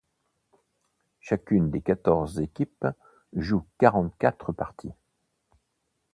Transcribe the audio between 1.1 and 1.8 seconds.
Chacune